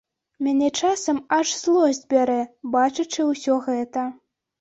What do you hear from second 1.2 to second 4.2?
аж злосць бярэ, бачачы ўсё гэта.